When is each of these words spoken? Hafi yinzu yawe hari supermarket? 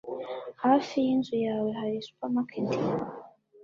Hafi 0.63 0.95
yinzu 1.05 1.35
yawe 1.47 1.69
hari 1.79 1.95
supermarket? 2.07 2.69